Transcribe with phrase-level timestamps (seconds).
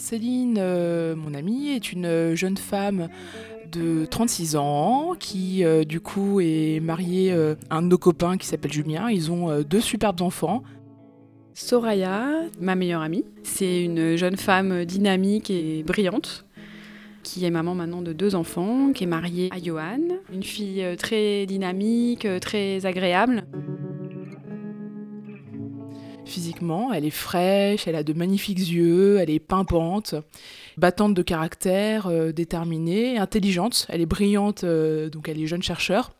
[0.00, 3.08] Céline, euh, mon amie, est une jeune femme
[3.70, 8.38] de 36 ans qui, euh, du coup, est mariée euh, à un de nos copains
[8.38, 9.10] qui s'appelle Julien.
[9.10, 10.62] Ils ont euh, deux superbes enfants.
[11.52, 12.28] Soraya,
[12.58, 16.46] ma meilleure amie, c'est une jeune femme dynamique et brillante
[17.22, 20.00] qui est maman maintenant de deux enfants, qui est mariée à Johan,
[20.32, 23.44] une fille euh, très dynamique, euh, très agréable.
[26.30, 30.14] Physiquement, elle est fraîche, elle a de magnifiques yeux, elle est pimpante,
[30.76, 33.86] battante de caractère, euh, déterminée, intelligente.
[33.88, 36.12] Elle est brillante, euh, donc elle est jeune chercheur.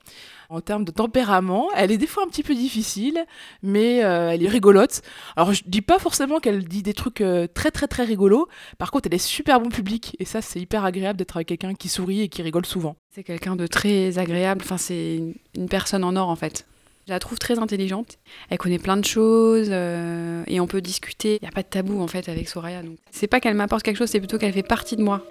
[0.49, 3.25] En termes de tempérament, elle est des fois un petit peu difficile,
[3.63, 5.01] mais euh, elle est rigolote.
[5.37, 7.23] Alors je dis pas forcément qu'elle dit des trucs
[7.55, 8.49] très très très rigolos.
[8.79, 11.75] Par contre, elle est super bon public et ça c'est hyper agréable d'être avec quelqu'un
[11.75, 12.97] qui sourit et qui rigole souvent.
[13.15, 15.23] C'est quelqu'un de très agréable, enfin c'est
[15.55, 16.67] une personne en or en fait.
[17.11, 18.19] La trouve très intelligente.
[18.51, 21.39] Elle connaît plein de choses euh, et on peut discuter.
[21.43, 22.85] Il n'y a pas de tabou en fait avec Soraya.
[22.85, 25.27] Donc c'est pas qu'elle m'apporte quelque chose, c'est plutôt qu'elle fait partie de moi.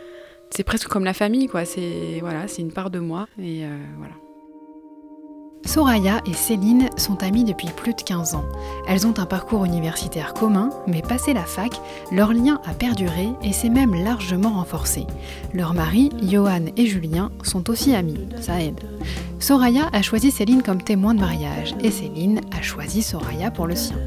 [0.49, 1.63] C'est presque comme la famille quoi.
[1.63, 4.13] C'est voilà, c'est une part de moi et euh, voilà.
[5.65, 8.45] Soraya et Céline sont amies depuis plus de 15 ans.
[8.87, 11.79] Elles ont un parcours universitaire commun, mais passé la fac,
[12.11, 15.05] leur lien a perduré et s'est même largement renforcé.
[15.53, 18.79] Leurs maris, Johan et Julien, sont aussi amis, ça aide.
[19.39, 23.75] Soraya a choisi Céline comme témoin de mariage et Céline a choisi Soraya pour le
[23.75, 23.97] sien.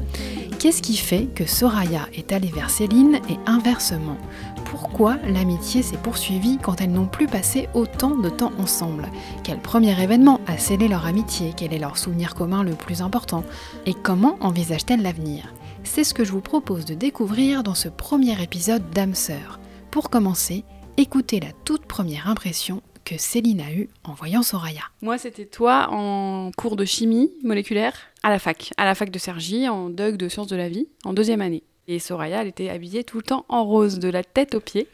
[0.63, 4.15] Qu'est-ce qui fait que Soraya est allée vers Céline et inversement?
[4.63, 9.09] Pourquoi l'amitié s'est poursuivie quand elles n'ont plus passé autant de temps ensemble?
[9.43, 11.51] Quel premier événement a scellé leur amitié?
[11.53, 13.43] Quel est leur souvenir commun le plus important?
[13.85, 15.53] Et comment envisagent-elles l'avenir?
[15.83, 19.59] C'est ce que je vous propose de découvrir dans ce premier épisode d'âme sœur.
[19.91, 20.63] Pour commencer,
[20.95, 24.83] écoutez la toute première impression que Céline a eue en voyant Soraya.
[25.01, 29.19] Moi, c'était toi en cours de chimie moléculaire à la fac, à la fac de
[29.19, 31.63] Cergy, en DUG de sciences de la vie, en deuxième année.
[31.87, 34.87] Et Soraya, elle était habillée tout le temps en rose, de la tête aux pieds.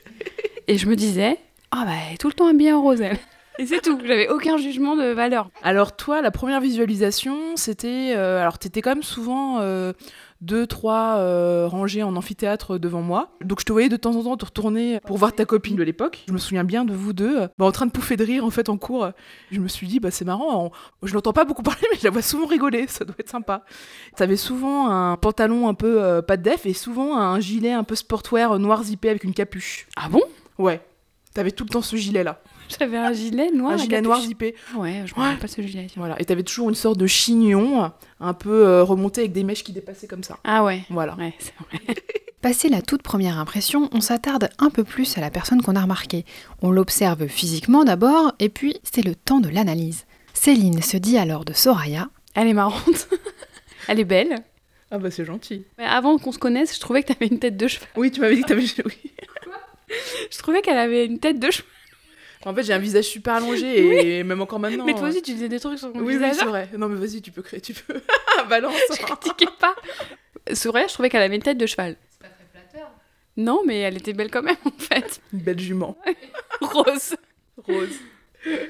[0.67, 1.37] Et je me disais,
[1.71, 3.19] ah bah, elle est tout le temps habillée en rose, elle.
[3.59, 5.49] Et c'est tout, j'avais aucun jugement de valeur.
[5.63, 8.13] Alors toi, la première visualisation, c'était...
[8.15, 9.91] euh, alors t'étais quand même souvent euh,
[10.41, 13.31] deux, trois euh, rangées en amphithéâtre devant moi.
[13.43, 15.83] Donc je te voyais de temps en temps te retourner pour voir ta copine de
[15.83, 16.23] l'époque.
[16.27, 18.45] Je me souviens bien de vous deux, euh, bah, en train de pouffer de rire
[18.45, 19.09] en fait en cours.
[19.51, 22.03] Je me suis dit, bah c'est marrant, on- je l'entends pas beaucoup parler, mais je
[22.05, 23.63] la vois souvent rigoler, ça doit être sympa.
[24.15, 27.83] T'avais souvent un pantalon un peu euh, pas de def et souvent un gilet un
[27.83, 29.87] peu sportwear noir zippé avec une capuche.
[29.97, 30.21] Ah bon?
[30.57, 30.81] Ouais.
[31.33, 32.41] T'avais tout le temps ce gilet là.
[32.79, 33.73] J'avais un gilet noir.
[33.73, 34.55] un gilet noir zippé.
[34.75, 35.25] Ouais, je me Ouais.
[35.25, 35.85] rappelle pas ce gilet.
[35.87, 35.95] tiens.
[35.97, 36.19] Voilà.
[36.21, 39.71] Et t'avais toujours une sorte de chignon un peu euh, remonté avec des mèches qui
[39.73, 40.37] dépassaient comme ça.
[40.43, 40.81] Ah ouais.
[40.89, 41.15] Voilà.
[41.15, 41.95] Ouais, c'est vrai.
[42.41, 45.81] Passé la toute première impression, on s'attarde un peu plus à la personne qu'on a
[45.81, 46.23] remarquée.
[46.61, 50.05] On l'observe physiquement d'abord, et puis c'est le temps de l'analyse.
[50.33, 53.09] Céline se dit alors de Soraya Elle est marrante.
[53.89, 54.35] Elle est belle.
[54.89, 55.65] Ah bah c'est gentil.
[55.77, 57.89] Mais avant qu'on se connaisse, je trouvais que t'avais une tête de cheval.
[57.97, 58.63] Oui, tu m'avais dit que t'avais...
[58.85, 59.11] Oui.
[60.31, 61.67] Je trouvais qu'elle avait une tête de cheval.
[62.45, 64.85] En fait, j'ai un visage super allongé et même encore maintenant.
[64.85, 66.35] Mais toi euh, aussi, tu faisais des trucs sur mon Oui, oui, visage.
[66.37, 66.69] c'est vrai.
[66.77, 67.99] Non, mais vas-y, tu peux créer, tu peux.
[68.49, 68.75] Balance.
[68.91, 69.75] je critiquais pas.
[70.53, 71.95] Soraya, je trouvais qu'elle avait une tête de cheval.
[72.09, 72.89] C'est pas très flatteur.
[73.37, 75.19] Non, mais elle était belle quand même, en fait.
[75.33, 75.97] Une belle jument.
[76.61, 77.15] Rose.
[77.67, 77.89] Rose.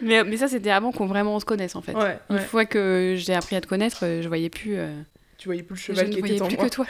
[0.01, 1.93] Mais, mais ça, c'était avant qu'on vraiment on se connaisse, en fait.
[1.93, 2.41] Ouais, Une ouais.
[2.41, 4.75] fois que j'ai appris à te connaître, euh, je voyais plus.
[4.77, 4.99] euh,
[5.37, 6.65] Tu voyais plus le je cheval ne qui voyais était en plus moi.
[6.69, 6.85] que toi.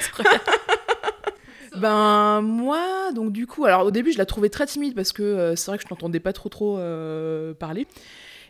[1.78, 5.24] Ben moi, donc du coup, alors au début je la trouvais très timide parce que
[5.24, 7.88] euh, c'est vrai que je t'entendais pas trop trop euh, parler.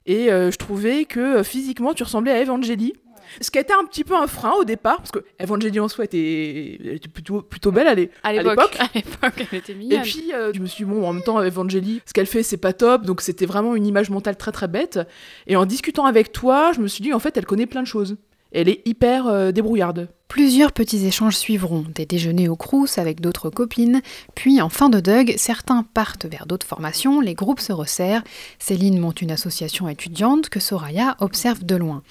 [0.06, 2.94] Et euh, je trouvais que physiquement tu ressemblais à Evangélie.
[3.42, 5.88] Ce qui a été un petit peu un frein au départ, parce que Evangélie en
[5.88, 7.88] soi était, était plutôt, plutôt belle,
[8.24, 8.76] À l'époque.
[8.80, 10.02] À l'époque, elle était Et mignonne.
[10.02, 12.58] puis, euh, je me suis dit, bon, en même temps, Evangélie, ce qu'elle fait, c'est
[12.58, 15.00] pas top, donc c'était vraiment une image mentale très très bête.
[15.46, 17.88] Et en discutant avec toi, je me suis dit, en fait, elle connaît plein de
[17.88, 18.18] choses.
[18.52, 20.10] Elle est hyper euh, débrouillarde.
[20.28, 24.02] Plusieurs petits échanges suivront, des déjeuners au Crous avec d'autres copines,
[24.36, 28.24] puis en fin de Doug, certains partent vers d'autres formations, les groupes se resserrent,
[28.60, 32.04] Céline monte une association étudiante que Soraya observe de loin,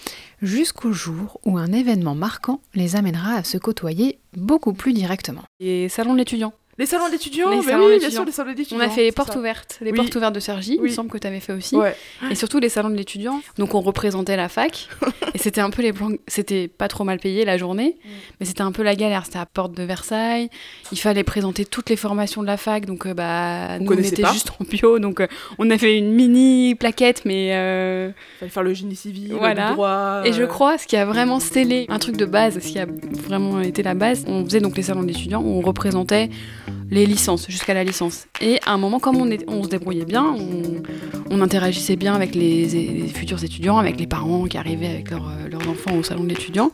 [0.43, 5.45] jusqu'au jour où un événement marquant les amènera à se côtoyer beaucoup plus directement.
[5.61, 6.53] Et salon de l'étudiant.
[6.79, 8.11] Les salons d'étudiants, Les salons oui, bien d'étudiants.
[8.11, 8.79] sûr, les salons d'étudiants.
[8.79, 9.39] On a fait les portes ça.
[9.39, 9.79] ouvertes.
[9.81, 9.97] Les Oui.
[9.97, 11.75] portes ouvertes de Sergi, il me semble que tu avais fait aussi.
[11.75, 11.97] Ouais.
[12.31, 13.41] Et surtout les salons de l'étudiant.
[13.59, 14.89] Donc on représentait la fac.
[15.35, 16.11] et c'était un peu les plans.
[16.29, 18.09] C'était pas trop mal payé la journée, Mm.
[18.39, 19.25] mais c'était un peu la galère.
[19.25, 20.51] C'était à Porte de Versailles.
[20.93, 22.87] Il fallait présenter toutes les formations de la fac.
[22.87, 24.33] Donc euh, bah, nous on était pas.
[24.33, 25.01] juste en bio.
[25.01, 25.27] Donc euh,
[25.59, 27.51] on avait une mini plaquette, mais.
[27.57, 29.71] euh, Fallait faire le génie civil, Voilà.
[29.71, 30.23] le droit.
[30.25, 32.87] Et je crois, ce qui a vraiment scellé un truc de base, ce qui a
[33.11, 36.31] vraiment été la base, on faisait donc les salons d'étudiants où on représentait
[36.91, 38.27] les licences, jusqu'à la licence.
[38.41, 40.35] Et à un moment, comme on, se débrouillait bien,
[41.31, 45.19] on, interagissait bien avec les, futurs étudiants, avec les parents qui arrivaient avec euh,
[45.51, 46.71] leurs enfants au salon d'étudiants,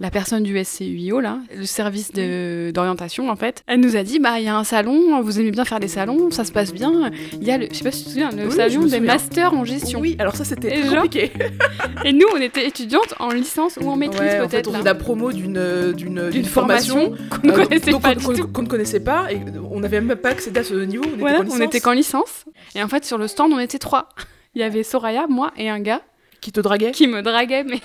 [0.00, 4.38] la personne du SCUIO, là, le service d'orientation, en fait, elle nous a dit bah,
[4.38, 7.10] il y a un salon, vous aimez bien faire des salons, ça se passe bien.
[7.40, 9.00] Il y a le, je sais pas si tu te souviens, le Oui, salon des
[9.00, 10.00] masters en gestion.
[10.00, 11.32] Oui, alors ça c'était compliqué.
[12.04, 14.68] Et nous, on était étudiantes en licence ou en maîtrise, Ouais, en fait, peut-être.
[14.68, 18.68] on faisait la promo d'une euh, D'une formation qu'on ne euh, connaissait pas qu'on- ne
[18.68, 19.40] connaissait pas et
[19.70, 21.02] on n'avait même pas accédé à ce niveau.
[21.06, 21.60] On était Voilà, qu'en licence.
[21.60, 22.44] était qu'en licence.
[22.76, 24.08] Et en fait, sur le stand, on était trois.
[24.54, 26.02] Il y avait Soraya, moi et un gars
[26.40, 27.80] Qui te draguait qui me draguait, mais.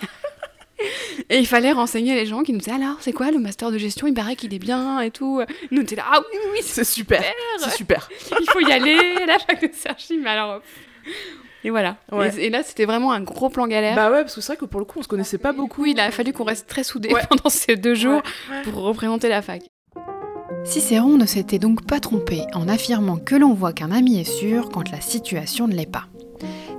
[1.29, 3.77] Et il fallait renseigner les gens qui nous disaient alors, c'est quoi le master de
[3.77, 4.07] gestion?
[4.07, 5.41] Il paraît qu'il est bien et tout.
[5.71, 7.23] Nous, on était là, ah oui, oui, oui, C'est super.
[7.59, 8.09] C'est super.
[8.39, 10.61] il faut y aller, la fac de Sergi, mais alors.
[11.63, 11.95] Et voilà.
[12.11, 12.29] Ouais.
[12.37, 13.95] Et, et là, c'était vraiment un gros plan galère.
[13.95, 15.83] Bah ouais, parce que c'est vrai que pour le coup, on se connaissait pas beaucoup.
[15.83, 17.21] Oui, il a fallu qu'on reste très soudés Ouais.
[17.29, 18.21] pendant ces deux jours
[18.51, 18.61] Ouais.
[18.63, 19.61] pour représenter la fac.
[20.65, 24.69] Cicéron ne s'était donc pas trompé en affirmant que l'on voit qu'un ami est sûr
[24.69, 26.05] quand la situation ne l'est pas.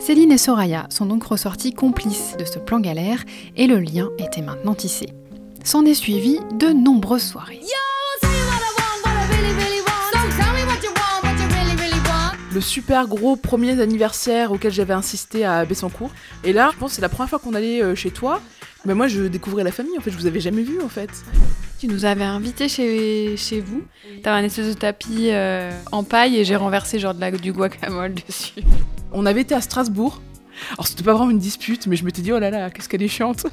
[0.05, 3.25] Céline et Soraya sont donc ressorties complices de ce plan galère
[3.57, 5.07] et le lien était maintenant tissé.
[5.65, 7.63] S'en est suivi de nombreuses soirées.
[12.53, 16.11] Le super gros premier anniversaire auquel j'avais insisté à Bessancourt.
[16.45, 18.43] Et là, je pense que c'est la première fois qu'on allait euh, chez toi.
[18.85, 19.97] Mais moi, je découvrais la famille.
[19.97, 21.25] En fait, je vous avais jamais vu en fait.
[21.81, 23.83] Tu nous avais invités chez, chez vous.
[24.23, 27.55] T'avais un espèce de tapis euh, en paille et j'ai renversé genre de la, du
[27.55, 28.63] guacamole dessus.
[29.15, 30.21] On avait été à Strasbourg.
[30.73, 33.03] Alors, c'était pas vraiment une dispute, mais je m'étais dit, oh là là, qu'est-ce qu'elle
[33.03, 33.47] est chiante.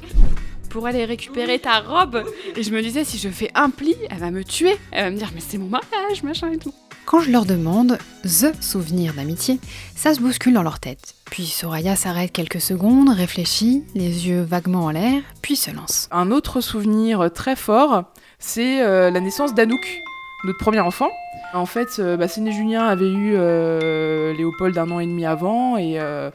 [0.70, 2.24] Pour aller récupérer ta robe.
[2.56, 4.76] Et je me disais, si je fais un pli, elle va me tuer.
[4.90, 6.74] Elle va me dire, mais c'est mon mariage, machin et tout.
[7.04, 9.60] Quand je leur demande THE souvenir d'amitié,
[9.94, 11.14] ça se bouscule dans leur tête.
[11.30, 16.08] Puis Soraya s'arrête quelques secondes, réfléchit, les yeux vaguement en l'air, puis se lance.
[16.10, 18.04] Un autre souvenir très fort,
[18.38, 20.02] c'est euh, la naissance d'Anouk,
[20.44, 21.10] notre premier enfant.
[21.54, 25.76] En fait, euh, bah, et Julien avaient eu euh, Léopold un an et demi avant
[25.76, 26.30] et euh,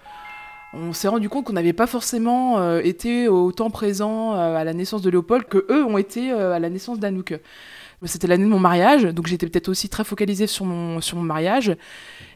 [0.74, 5.02] on s'est rendu compte qu'on n'avait pas forcément été autant présents euh, à la naissance
[5.02, 7.40] de Léopold que eux ont été à la naissance d'Anouk.
[8.04, 11.24] C'était l'année de mon mariage, donc j'étais peut-être aussi très focalisée sur mon, sur mon
[11.24, 11.76] mariage.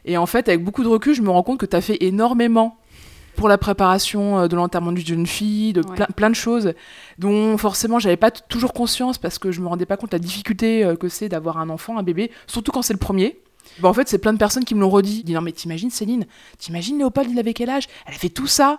[0.04, 1.98] Et en fait, avec beaucoup de recul, je me rends compte que tu as fait
[2.00, 2.76] énormément
[3.36, 5.94] pour la préparation euh, de l'enterrement d'une jeune fille, de Ouais.
[5.96, 6.72] plein, plein de choses
[7.18, 10.20] dont forcément j'avais pas toujours conscience parce que je me rendais pas compte de la
[10.20, 13.38] difficulté euh, que c'est d'avoir un enfant, un bébé, surtout quand c'est le premier.
[13.78, 15.20] Bah, en fait, c'est plein de personnes qui me l'ont redit.
[15.20, 16.26] Ils disent, non mais t'imagines Céline,
[16.58, 17.84] t'imagines Léopold, il avait quel âge?
[18.06, 18.78] Elle a fait tout ça.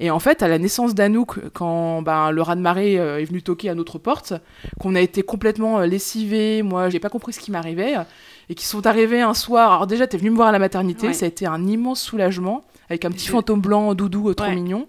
[0.00, 3.24] Et en fait, à la naissance d'Anouk, quand ben, le raz de marée euh, est
[3.24, 4.32] venu toquer à notre porte,
[4.80, 7.94] qu'on a été complètement lessivés, moi j'ai pas compris ce qui m'arrivait,
[8.48, 9.72] et qui sont arrivés un soir.
[9.72, 11.12] Alors déjà, t'es venu me voir à la maternité, Ouais.
[11.14, 14.54] ça a été un immense soulagement, avec un petit fantôme blanc doudou euh, trop Ouais.
[14.54, 14.86] mignon.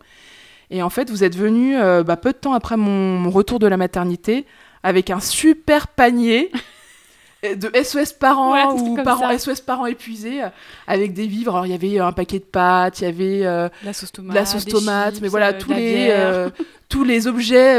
[0.69, 3.59] Et en fait, vous êtes venu euh, bah, peu de temps après mon, mon retour
[3.59, 4.45] de la maternité
[4.83, 6.51] avec un super panier
[7.43, 9.37] de SOS parents Ouais, ou parents ça.
[9.37, 10.47] SOS parents épuisés euh,
[10.87, 11.53] avec des vivres.
[11.53, 14.31] Alors il y avait un paquet de pâtes, il y avait euh, La sauce tomate.
[14.33, 17.75] de la sauce des tomate, chips, mais voilà euh, tous les tous les objets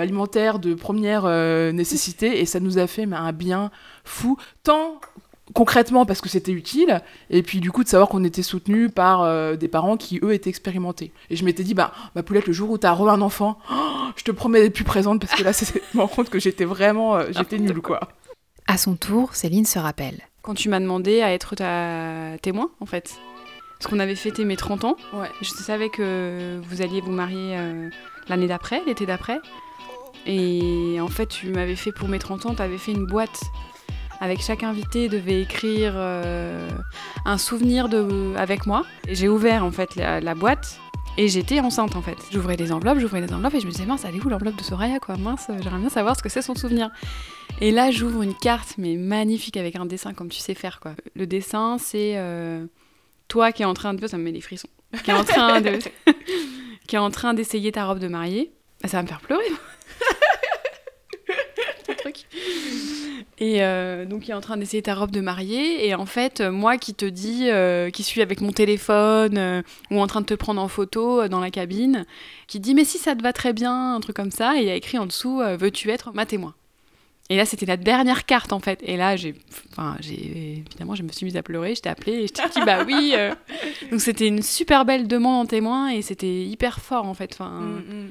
[0.00, 1.24] alimentaires de première
[1.72, 3.70] nécessité et ça nous a fait mais, un bien
[4.04, 5.00] fou tant
[5.54, 9.22] concrètement parce que c'était utile et puis du coup de savoir qu'on était soutenu par
[9.22, 12.52] euh, des parents qui eux étaient expérimentés et je m'étais dit bah ma poulette le
[12.52, 13.74] jour où t'as un enfant oh,
[14.16, 16.38] je te promets d'être plus présente parce que là c'est je me rends compte que
[16.38, 18.00] j'étais vraiment euh, j'étais nulle quoi
[18.66, 20.20] À son tour, Céline se rappelle.
[20.42, 23.16] Quand tu m'as demandé à être ta témoin, en fait.
[23.78, 24.96] Parce qu'on avait fêté mes 30 ans.
[25.12, 27.90] ouais Je savais que vous alliez vous marier euh,
[28.28, 29.38] l'année d'après, l'été d'après.
[30.26, 33.40] Et en fait, tu m'avais fait pour mes 30 ans, tu avais fait une boîte
[34.20, 36.68] avec chaque invité devait écrire euh,
[37.24, 38.84] un souvenir de, avec moi.
[39.08, 40.78] Et j'ai ouvert en fait la, la boîte
[41.16, 42.16] et j'étais enceinte en fait.
[42.30, 44.56] J'ouvrais des enveloppes, j'ouvrais des enveloppes et je me disais mince, elle est où l'enveloppe
[44.56, 45.16] de Soraya quoi?
[45.16, 46.90] Mince, j'aimerais bien savoir ce que c'est son souvenir.
[47.60, 50.92] Et là, j'ouvre une carte mais magnifique avec un dessin comme tu sais faire quoi.
[51.16, 52.64] Le dessin, c'est euh,
[53.28, 54.68] toi qui est en train de ça me met des frissons.
[55.04, 55.78] Qui est en train de
[56.86, 58.52] qui est en train d'essayer ta robe de mariée.
[58.82, 59.44] Ah, Ça va me faire pleurer.
[61.86, 62.26] Ton truc.
[63.42, 65.86] Et euh, donc, il est en train d'essayer ta robe de mariée.
[65.88, 69.62] Et en fait, euh, moi qui te dis, euh, qui suis avec mon téléphone euh,
[69.90, 72.04] ou en train de te prendre en photo dans la cabine,
[72.46, 74.56] qui dit Mais si ça te va très bien, un truc comme ça.
[74.56, 76.54] Et il y a écrit en dessous Veux-tu être ma témoin?
[77.30, 78.80] Et là, c'était la dernière carte en fait.
[78.82, 79.34] Et là, j'ai.
[79.72, 80.64] Enfin, j'ai.
[80.68, 81.74] Évidemment, je me suis mise à pleurer.
[81.74, 83.14] Je t'ai appelée et je t'ai dit Bah oui.
[83.90, 87.32] Donc, c'était une super belle demande en témoin et c'était hyper fort en fait.
[87.32, 88.10] Enfin, Mm,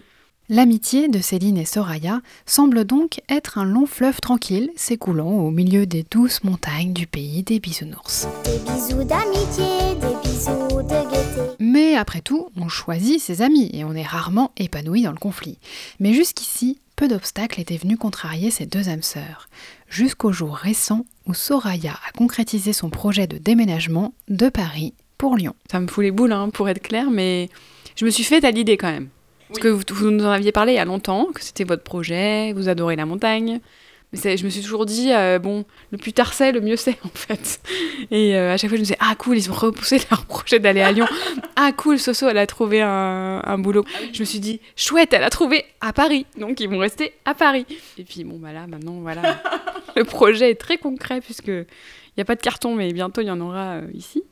[0.52, 5.86] L'amitié de Céline et Soraya semble donc être un long fleuve tranquille s'écoulant au milieu
[5.86, 8.28] des douces montagnes du pays des bisounours.
[8.46, 11.56] Des bisous d'amitié, des bisous de gaieté.
[11.60, 15.60] Mais après tout, on choisit ses amis et on est rarement épanoui dans le conflit.
[16.00, 19.50] Mais jusqu'ici, peu d'obstacles étaient venus contrarier ces deux âmes sœurs,
[19.88, 25.54] jusqu'au jour récent où Soraya a concrétisé son projet de déménagement de Paris pour Lyon.
[25.70, 27.50] ça me fout les boules hein, pour être clair, mais
[27.96, 29.10] je me suis fait à l'idée quand même.
[29.50, 31.84] Parce que vous, vous nous en aviez parlé il y a longtemps, que c'était votre
[31.84, 33.60] projet, vous adorez la montagne.
[34.12, 36.98] Mais je me suis toujours dit, euh, bon, le plus tard c'est, le mieux c'est,
[37.04, 37.62] en fait.
[38.10, 40.60] Et euh, à chaque fois, je me disais, ah cool, ils ont repoussé leur projet
[40.60, 41.06] d'aller à Lyon.
[41.56, 43.86] ah cool, Soso, elle a trouvé un, un boulot.
[44.14, 46.26] Je me suis dit, chouette, elle a trouvé à Paris.
[46.38, 47.68] Donc, ils vont rester à Paris.
[48.00, 49.44] Et puis, bon, bah là, maintenant, voilà.
[49.96, 51.66] le projet est très concret, puisque il
[52.18, 54.24] n'y a pas de carton, mais bientôt, il y en aura euh, ici.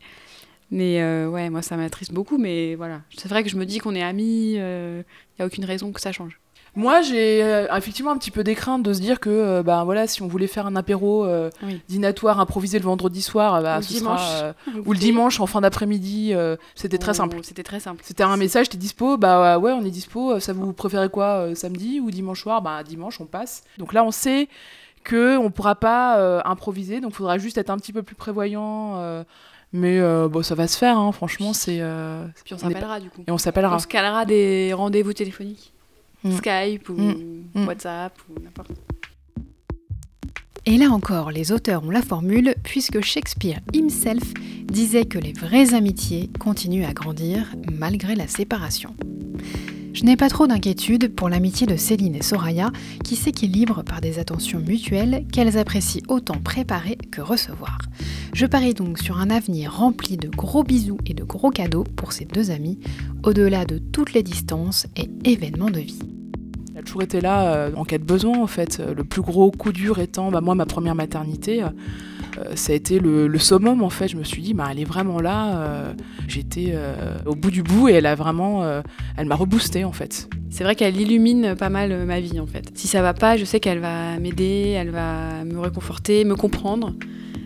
[0.71, 2.38] Mais euh, ouais, moi, ça m'attriste beaucoup.
[2.38, 5.03] Mais voilà, c'est vrai que je me dis qu'on est amis, il
[5.39, 6.39] n'y a aucune raison que ça change.
[6.75, 9.83] Moi, j'ai euh, effectivement un petit peu des craintes de se dire que, euh, bah,
[9.83, 11.81] voilà, si on voulait faire un apéro euh, Oui.
[11.88, 14.19] dînatoire improvisé le vendredi soir, euh, bah, Ou ce dimanche.
[14.19, 14.53] sera, euh,
[14.86, 17.38] ou le dimanche en fin d'après-midi, euh, c'était très Oh, simple.
[17.41, 18.01] C'était très simple.
[18.05, 21.47] C'était un message, t'es dispo, bah ouais, on est dispo, euh, ça vous préférez quoi,
[21.47, 22.62] euh, samedi ou dimanche soir?
[22.62, 23.63] Bah dimanche, on passe.
[23.79, 24.47] Donc là, on sait
[25.03, 28.97] que on pourra pas euh, improviser, donc faudra juste être un petit peu plus prévoyant.
[28.97, 29.24] euh,
[29.74, 31.79] mais euh, bon, ça va se faire, hein, franchement, c'est.
[31.81, 33.24] euh, Puis on s'appellera du coup.
[33.27, 33.75] Et on s'appellera.
[33.75, 35.74] On se calera des rendez-vous téléphoniques.
[36.24, 36.31] Mm.
[36.38, 37.43] Skype ou Mm.
[37.53, 37.67] Mm.
[37.67, 38.71] WhatsApp ou n'importe.
[40.65, 44.33] Et là encore, les auteurs ont la formule, puisque Shakespeare himself
[44.65, 48.93] disait que les vraies amitiés continuent à grandir malgré la séparation.
[49.98, 52.72] Je n'ai pas trop d'inquiétude pour l'amitié de Céline et Soraya,
[53.04, 57.80] qui s'équilibrent par des attentions mutuelles qu'elles apprécient autant préparer que recevoir.
[58.32, 62.12] Je parie donc sur un avenir rempli de gros bisous et de gros cadeaux pour
[62.13, 62.77] ces deux amis,
[63.24, 66.04] au-delà de toutes les distances et événements de vie.
[66.75, 68.80] Elle a toujours été là euh, en cas de besoin, en fait.
[68.80, 71.70] Euh, Le plus gros coup dur étant, bah, moi, ma première maternité, euh,
[72.56, 74.08] ça a été le, summum, en fait.
[74.08, 75.58] Je me suis dit, bah, elle est vraiment là.
[75.60, 75.94] euh,
[76.27, 78.63] J'étais euh, au bout du bout et elle a vraiment.
[78.63, 78.82] euh,
[79.17, 80.29] elle m'a reboosté, en fait.
[80.50, 82.72] C'est vrai qu'elle illumine pas mal euh, ma vie en fait.
[82.74, 86.94] Si ça va pas, je sais qu'elle va m'aider, elle va me réconforter, me comprendre.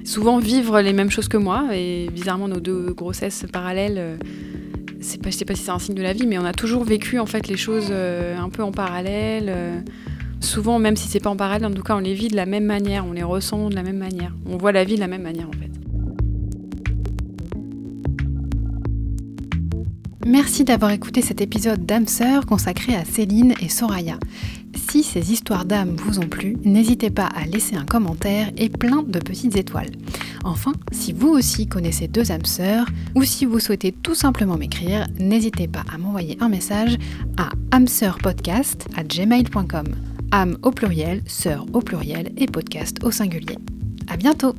[0.06, 4.18] Souvent vivre les mêmes choses que moi et bizarrement nos deux grossesses parallèles, euh,
[5.02, 6.54] c'est pas, je sais pas si c'est un signe de la vie, mais on a
[6.54, 9.46] toujours vécu en fait les choses euh, un peu en parallèle.
[9.50, 9.80] euh.
[10.42, 12.46] Souvent, même si c'est pas en parallèle, en tout cas, on les vit de la
[12.46, 15.08] même manière, on les ressent de la même manière, on voit la vie de la
[15.08, 15.72] même manière en fait.
[20.26, 22.06] Merci d'avoir écouté cet épisode d'âme
[22.48, 24.20] consacré à Céline et Soraya.
[24.90, 29.04] Si ces histoires d'âme vous ont plu, n'hésitez pas à laisser un commentaire et plein
[29.04, 29.90] de petites étoiles.
[30.44, 35.08] Enfin, si vous aussi connaissez deux âmes sœurs, ou si vous souhaitez tout simplement m'écrire,
[35.20, 36.98] n'hésitez pas à m'envoyer un message
[37.38, 40.11] à âmeseurpodcast à gmail.com.
[40.32, 43.58] âme au pluriel, sœur au pluriel et podcast au singulier.
[44.08, 44.56] À bientôt!